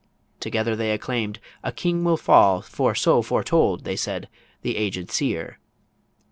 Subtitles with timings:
[0.39, 4.29] Together they acclaim'd, "A King will fall, For so foretold," they said,
[4.63, 5.59] "the aged seer."